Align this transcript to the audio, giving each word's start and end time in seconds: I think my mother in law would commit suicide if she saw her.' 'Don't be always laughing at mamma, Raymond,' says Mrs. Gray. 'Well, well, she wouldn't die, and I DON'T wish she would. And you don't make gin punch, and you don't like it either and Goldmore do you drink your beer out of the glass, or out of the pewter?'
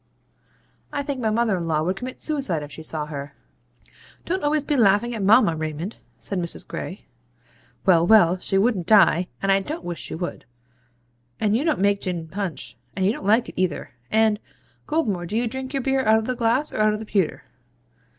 I 0.91 1.03
think 1.03 1.19
my 1.19 1.29
mother 1.29 1.55
in 1.57 1.67
law 1.67 1.83
would 1.83 1.95
commit 1.95 2.19
suicide 2.19 2.63
if 2.63 2.71
she 2.71 2.81
saw 2.81 3.05
her.' 3.05 3.35
'Don't 4.25 4.39
be 4.39 4.43
always 4.45 4.67
laughing 4.71 5.13
at 5.13 5.21
mamma, 5.21 5.55
Raymond,' 5.55 5.97
says 6.17 6.39
Mrs. 6.39 6.67
Gray. 6.67 7.05
'Well, 7.85 8.07
well, 8.07 8.37
she 8.39 8.57
wouldn't 8.57 8.87
die, 8.87 9.27
and 9.43 9.51
I 9.51 9.59
DON'T 9.59 9.83
wish 9.83 9.99
she 9.99 10.15
would. 10.15 10.45
And 11.39 11.55
you 11.55 11.63
don't 11.63 11.79
make 11.79 12.01
gin 12.01 12.27
punch, 12.27 12.77
and 12.95 13.05
you 13.05 13.11
don't 13.13 13.27
like 13.27 13.47
it 13.49 13.61
either 13.61 13.91
and 14.09 14.39
Goldmore 14.87 15.27
do 15.27 15.37
you 15.37 15.47
drink 15.47 15.71
your 15.71 15.83
beer 15.83 16.03
out 16.03 16.17
of 16.17 16.25
the 16.25 16.33
glass, 16.33 16.73
or 16.73 16.79
out 16.79 16.93
of 16.93 16.99
the 16.99 17.05
pewter?' 17.05 17.43